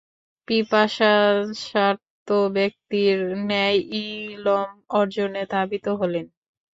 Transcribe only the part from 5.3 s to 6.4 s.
ধাবিত হলেন।